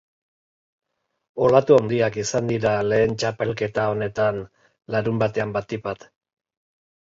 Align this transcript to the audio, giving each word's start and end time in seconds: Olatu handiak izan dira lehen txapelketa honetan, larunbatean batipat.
Olatu 1.47 1.77
handiak 1.81 2.17
izan 2.21 2.49
dira 2.53 2.73
lehen 2.89 3.15
txapelketa 3.25 3.85
honetan, 3.93 4.43
larunbatean 4.97 5.55
batipat. 5.61 6.11